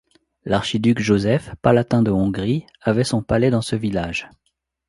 [0.45, 4.27] L'archiduc Joseph, palatin de Hongrie, avait son palais dans ce village.